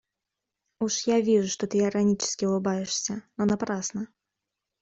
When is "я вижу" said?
1.05-1.47